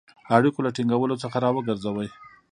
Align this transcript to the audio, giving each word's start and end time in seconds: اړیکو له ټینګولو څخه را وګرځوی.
اړیکو 0.35 0.59
له 0.65 0.71
ټینګولو 0.75 1.21
څخه 1.23 1.37
را 1.43 1.49
وګرځوی. 1.53 2.07